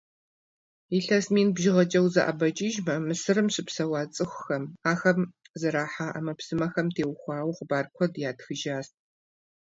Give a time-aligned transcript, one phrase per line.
[0.97, 5.11] Илъэс мин бжыгъэкӏэ узэӏэбэкӏыжмэ, Мысырым щыпсэуа цӏыхухэм, абы
[5.59, 8.87] зэрахьа ӏэмэпсымэхэм теухуауэ хъыбар куэд ятхыжащ.